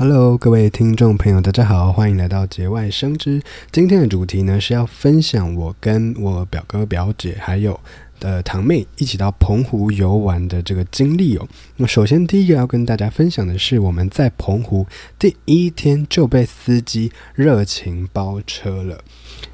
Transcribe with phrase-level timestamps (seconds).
[0.00, 3.42] Hello，各位听众朋友，大家好，欢迎来到节外生枝。
[3.70, 7.78] 今天的主题呢是要分享我跟我表哥、表姐还有
[8.18, 11.46] 的堂妹一起到澎湖游玩的这个经历哦。
[11.76, 14.86] 那首先第一个要跟大家分享的是，我们在澎湖
[15.18, 19.04] 第一天就被司机热情包车了。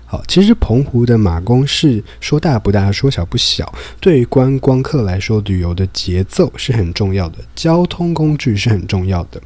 [0.05, 3.75] 好，其实澎湖的马公市说大不大，说小不小。
[3.99, 9.43] 对于观光客来说，旅游的节奏是很重要的，交通工具是很重要的。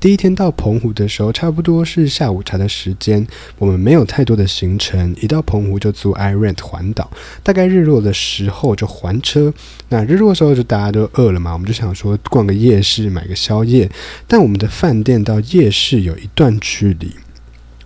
[0.00, 3.24] 第一天到澎湖的时候，差不多是下午茶的时间。
[3.58, 7.10] 我们没有太多的行程，一到澎湖就租 iRent 环岛，
[7.42, 9.52] 大概日落的时候就还车。
[9.90, 13.90] 那日落的时候就大家都饿了嘛，我们就想说逛个夜市，买个宵夜。
[14.26, 17.12] 但我们的饭店到夜市有一段距离。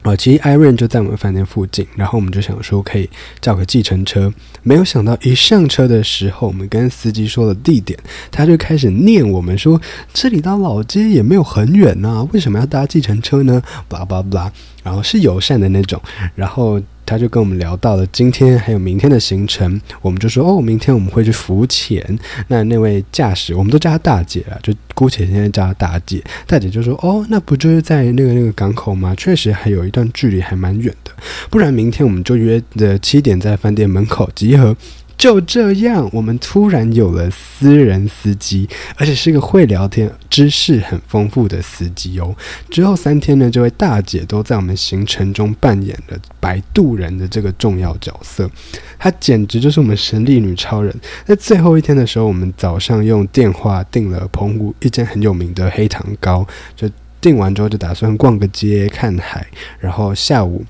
[0.05, 3.09] 哦，其实 Irene 就在我们饭店附近，然后我们就想说可以
[3.41, 7.99] 叫个计程车，没有想到一上车的时候，我们跟司机说了地点，
[8.31, 9.81] 他就开始念我们说
[10.13, 13.63] 这里到老街也没有很远呐、为什么要搭计程车呢？
[13.89, 16.01] 巴拉巴拉，然后是友善的那种，
[16.35, 16.81] 然后。
[17.07, 22.19] 他就跟我们聊到了今天还有明天的行程，我们就说哦，明天我们会去浮潜。
[22.49, 26.23] 那那位驾驶，我们都叫她大姐了，就姑且现在叫她大姐。
[26.47, 29.15] 大姐就说哦，那不就是在那个那个港口吗？
[29.17, 31.11] 确实还有一段距离，还蛮远的。
[31.51, 34.77] 不然明天我们就约的七点在饭店门口集合。
[35.17, 42.35] 就这样，我们突然有了私人司机，而且是个会聊天、知识很丰富的司机哦。
[42.69, 48.51] 之后三天呢，这位大姐都在我们行程中扮演了摆渡人的这个重要角色，
[48.99, 50.95] 她简直就是我们神力女超人。
[51.25, 59.47] 在最后一天的时候，我们早上用电话订了澎湖一间很有名的黑糖糕，就订完之后就打算逛个街、看海，
[59.79, 60.63] 然后下午。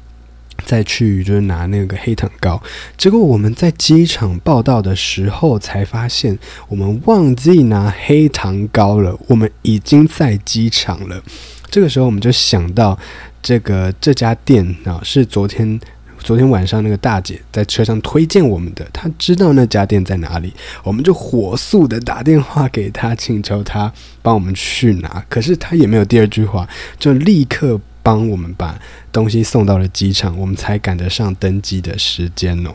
[0.65, 2.61] 再去就是拿那个黑糖糕，
[2.97, 9.17] 结果我们在机场报到的时候才发现，我们忘记拿黑糖糕了。
[9.29, 11.23] 我们已经在机场了。
[11.71, 12.99] 这个时候我们就想到，
[13.43, 15.79] 这个这家店啊是昨天
[16.19, 20.53] 昨天晚上那个大姐在车上推荐我们的，她知道那家店在哪里，
[20.83, 25.25] 我们就火速的打电话给她，请求她帮我们去拿。
[25.29, 26.69] 可是她也没有第二句话，
[26.99, 27.81] 就立刻。
[28.05, 28.79] 帮我们把
[29.11, 32.71] 东西送到了机场，我们才赶得上登机的时间哦。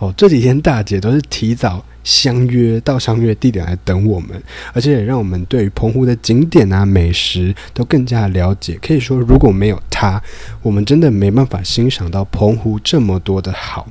[0.00, 4.30] 哦，这几天大姐都是提早相约到相约地点来等我们，
[4.72, 8.76] 而且也让我们对于澎湖的景点啊、美食都更加了解。
[8.82, 10.20] 可以说，如果没有她，
[10.60, 13.88] 我们真的没办法欣赏到澎湖这么多的好。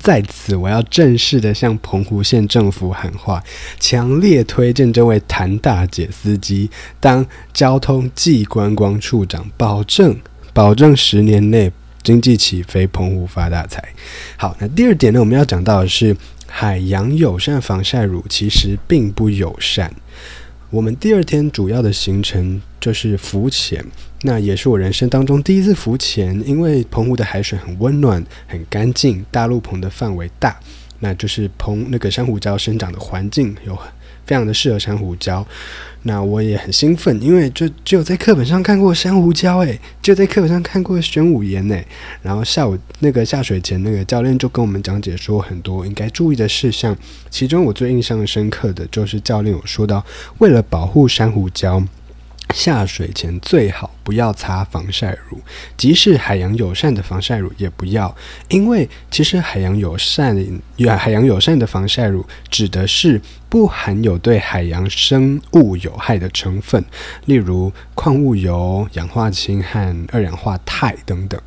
[0.00, 3.42] 在此，我要正式的向澎湖县政府喊话，
[3.78, 10.16] 强烈推荐这位谭大姐司机当交通暨观光处长，保证
[10.52, 11.70] 保证十年内
[12.02, 13.82] 经济起飞，澎湖发大财。
[14.36, 16.16] 好，那第二点呢，我们要讲到的是
[16.46, 19.92] 海洋友善防晒乳其实并不友善。
[20.72, 23.84] 我们第二天主要的行程就是浮潜，
[24.22, 26.42] 那也是我人生当中第一次浮潜。
[26.48, 30.58] 因为澎湖的海水很温暖、很干净，大陆棚的范围大，
[31.00, 33.78] 那就是澎那个珊瑚礁生长的环境有
[34.26, 35.44] 非常的适合珊瑚礁。
[36.04, 41.86] 那我也很兴奋，因为就只有在课本上看过珊瑚礁，诶，就在课本上看过玄武岩，诶。
[42.22, 46.96] 然后下午那个下水前，那个教练就跟我们讲解说很多应该注意的事项，
[47.30, 50.04] 其中我最印象深刻的就是教练有说到，
[50.38, 51.84] 为了保护珊瑚礁。
[52.52, 55.40] 下水前最好不要擦防晒乳，
[55.76, 58.14] 即使海洋友善的防晒乳也不要，
[58.48, 60.36] 因为其实海洋友善、
[60.98, 66.84] 海洋友善的防晒乳指的是不含有对海洋生物有害的成分，
[67.26, 71.40] 例如矿物油、氧化氢和二氧化钛等等。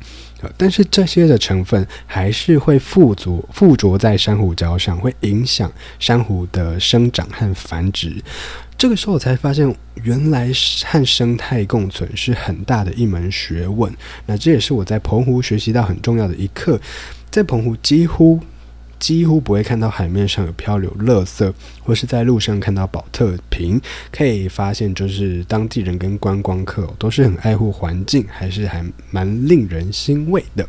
[0.56, 8.22] 但是这些的成分还是会附着附着在珊瑚礁上，会影响珊瑚的生长和繁殖。
[8.78, 10.50] 这个时候我才发现，原来
[10.84, 13.90] 和生态共存是很大的一门学问。
[14.26, 16.78] 那这也是我在澎湖学习到很重要的一课。
[17.30, 18.38] 在澎湖几乎
[18.98, 21.50] 几乎不会看到海面上有漂流垃圾，
[21.82, 23.80] 或是在路上看到宝特瓶。
[24.12, 30.68] 可以发现，就是当地人跟观光客都是很爱护环境，还是还蛮令人欣慰的。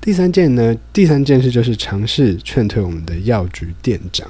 [0.00, 4.26] 第三件呢，第三件事就是尝试劝退我们的药局店长。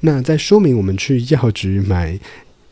[0.00, 2.20] 那在说明我们去药局买。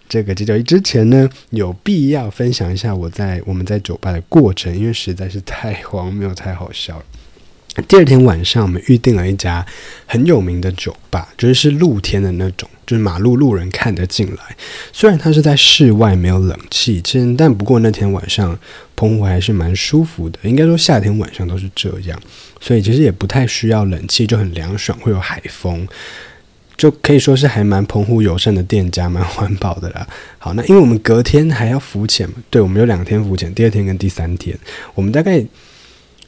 [0.09, 7.05] 这个戒酒衣之前呢，有必要分享一下我在我们在酒吧的过程，因为实在是太荒谬、太好笑了。
[7.87, 9.65] 第二天晚上，我们预定了一家
[10.07, 14.57] 很有名的酒吧，就是是露天的那种，就是马路路人看得进来。
[14.95, 17.03] 虽然它是在室外，没有冷气，
[17.37, 18.59] 但不过那天晚上
[18.95, 20.39] 澎湖还是蛮舒服的。
[20.45, 22.19] 应该说夏天晚上都是这样，
[22.63, 25.87] 所以其实也不太需要冷气，就很凉爽，会有海风。
[26.77, 30.07] 就可以说是还蛮澎湖友善的店家，蛮环保的啦。
[30.39, 34.59] 好，那因为我们隔天还要浮潜嘛，对，我们有两天浮潜，第二天跟第三天，
[34.95, 35.45] 我们大概，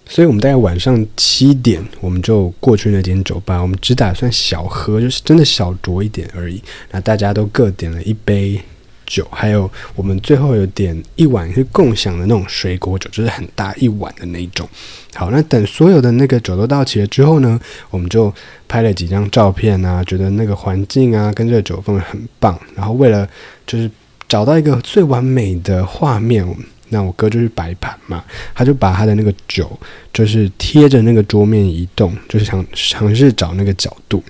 [0.07, 6.63] 所以我们大概晚上七点我们就过去那间酒吧，我们只打算小喝，就是真的小酌一点而已。
[6.91, 8.61] 那大家都各点了一杯。
[9.09, 14.69] 酒，还有我们最后有点一碗是共享的那种水果酒，就是很大一碗的那种。
[15.15, 17.59] 好，那等所有的那个酒都到齐了之后呢，
[17.91, 18.33] 我们就
[18.69, 22.57] 拍了几张照片啊，觉得那个环境啊跟这个酒氛围很棒。
[22.77, 23.29] 然后为了
[23.67, 23.91] 就是
[24.29, 26.47] 找到一个最完美的画面，
[26.91, 28.23] 那我哥就是摆盘嘛，
[28.55, 29.71] 他就把他的那个酒
[30.13, 34.23] 就是贴着那个桌面移动，就是想尝试找那个角度。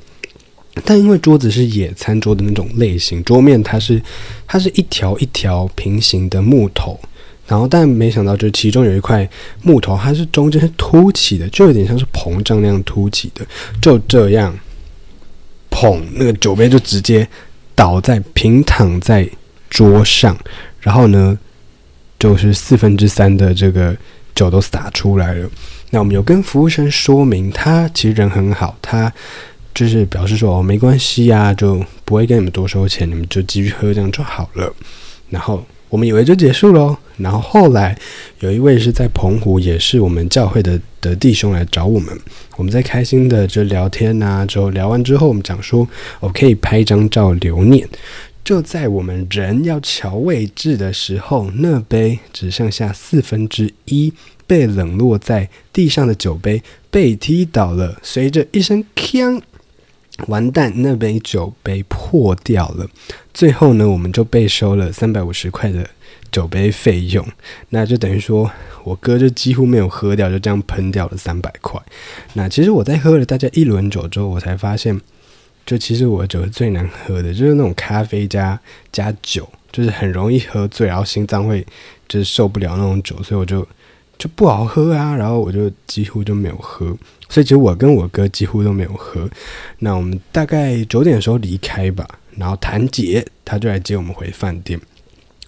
[0.84, 4.00] 但因为桌子是野餐桌的那种类型，桌面它是
[4.46, 6.98] 它是一条一条平行的木头，
[7.46, 9.28] 然后但没想到就是其中有一块
[9.62, 13.46] 木头，它是中间是凸起的，就有点像是膨胀那样凸起的，
[13.80, 14.56] 就这样，
[15.70, 17.26] 砰，那个酒杯就直接
[17.74, 19.28] 倒在平躺在
[19.70, 20.38] 桌上，
[20.80, 21.38] 然后呢，
[22.18, 23.96] 就是四分之三的这个
[24.34, 25.48] 酒都洒出来了。
[25.90, 29.12] 那我们有跟服务生说明，他其实人很好，他。
[29.78, 34.74] 就是表示说哦，没关系呀，就不会跟你们多收钱，你们就继续喝这样就好了。
[35.30, 36.96] 然后我们以为就结束喽。
[37.18, 37.96] 然后后来
[38.40, 42.18] 有一位是在澎湖，也是我们教会的的弟兄来找我们，
[42.56, 45.88] 我们在开心的就聊天呐，之后聊完之后，我们讲说
[46.18, 47.88] 我可以拍一张照留念。
[48.44, 54.12] 就在我们人要瞧位置的时候，那杯只剩下四分之一，
[54.44, 56.60] 被冷落在地上的酒杯
[56.90, 59.40] 被踢倒了，随着一声“锵”。
[60.26, 62.86] 完蛋，那杯酒杯破掉了。
[63.32, 65.88] 最后呢，我们就被收了三百五十块的
[66.30, 67.24] 酒杯费用。
[67.70, 68.50] 那就等于说，
[68.82, 71.80] 我哥就几乎没有喝掉，就这样喷掉了三百块。
[72.34, 75.00] 那其实我在喝了大家一轮酒之后，我才发现，
[75.64, 78.58] 就其实我的酒是最难喝的，就是那种咖啡加
[78.90, 81.64] 加酒，就是很容易喝醉，然后心脏会
[82.08, 83.66] 就是受不了那种酒，所以我就
[84.18, 85.14] 就不好喝啊。
[85.14, 86.86] 然后我就几乎就没有喝。
[87.28, 89.28] 所以其实我跟我哥几乎都没有喝。
[89.78, 92.06] 那我们大概九点的时候离开吧，
[92.36, 94.80] 然后谭姐，他就来接我们回饭店。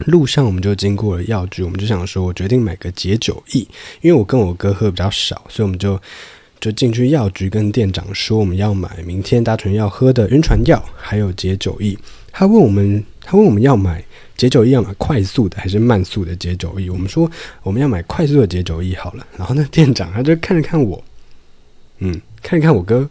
[0.06, 3.61] 路上我们就经过了药局，我们就想说，我决定买个解酒液，
[4.00, 6.00] 因为我跟我哥喝比较少，所以我们就
[6.58, 11.96] 就进去药局跟店长说，我们要买明天大纯要喝的晕船药，还有解酒液。
[12.32, 14.05] 他问我们，他问我们要买
[14.37, 16.91] 解酒液要买快速的还是慢速的解酒液？
[16.91, 17.31] 我们说
[17.62, 19.25] 我们要买快速的解酒液好了。
[19.38, 21.00] 然后那店长他就看了看我。
[21.99, 23.09] 嗯，看了看我哥，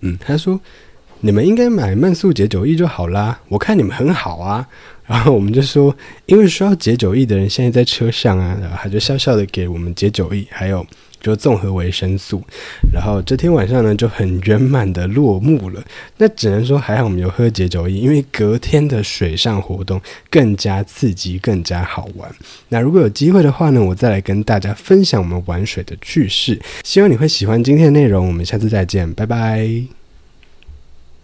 [0.00, 0.58] 嗯，他说
[1.20, 4.66] 你们应该买慢速解酒液就好啦，我看你们很好啊。
[5.08, 10.86] 然后我们就说，因为需要解酒液的人现在在车上啊，然后他就笑笑的给我们解酒液，还有。
[11.20, 12.40] 就综合维生素，
[12.92, 15.82] 然后这天晚上呢就很圆满的落幕了。
[16.16, 20.00] 那只能说还好我们有喝解酒液，因为隔天的水上活动
[20.30, 22.30] 更加刺激，更加好玩。
[22.68, 26.56] 那如果有机会的话呢，我再来跟大家分享我们玩水的趣事。
[26.84, 29.97] 希望你会喜欢今天的内容，我们下次再见，拜拜。